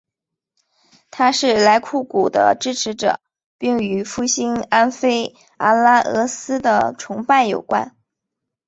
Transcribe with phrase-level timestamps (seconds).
[1.11, 3.19] 他是莱库古的支持者
[3.59, 7.95] 并与复兴安菲阿拉俄斯的崇拜有关。